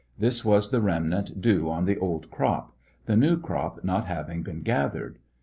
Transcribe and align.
This 0.17 0.43
was 0.43 0.71
the 0.71 0.81
remnant 0.81 1.41
due 1.43 1.69
on 1.69 1.85
the 1.85 1.99
old 1.99 2.31
crop, 2.31 2.75
the 3.05 3.15
new 3.15 3.37
crop 3.39 3.83
not 3.83 4.05
having 4.05 4.41
been 4.41 4.63
gathered. 4.63 5.19